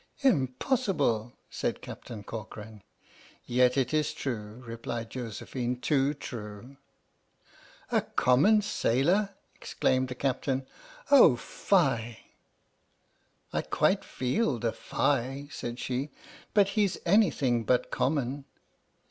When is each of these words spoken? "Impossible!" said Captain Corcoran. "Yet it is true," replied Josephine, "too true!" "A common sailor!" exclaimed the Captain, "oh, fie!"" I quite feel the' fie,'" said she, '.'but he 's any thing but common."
"Impossible!" 0.21 1.33
said 1.51 1.83
Captain 1.83 2.23
Corcoran. 2.23 2.81
"Yet 3.45 3.77
it 3.77 3.93
is 3.93 4.13
true," 4.15 4.63
replied 4.65 5.11
Josephine, 5.11 5.79
"too 5.79 6.15
true!" 6.15 6.77
"A 7.91 8.01
common 8.01 8.63
sailor!" 8.63 9.35
exclaimed 9.53 10.07
the 10.07 10.15
Captain, 10.15 10.65
"oh, 11.11 11.35
fie!"" 11.35 12.17
I 13.53 13.61
quite 13.61 14.03
feel 14.03 14.57
the' 14.57 14.71
fie,'" 14.91 15.49
said 15.51 15.77
she, 15.77 16.09
'.'but 16.55 16.69
he 16.69 16.87
's 16.87 16.97
any 17.05 17.29
thing 17.29 17.63
but 17.63 17.91
common." 17.91 18.45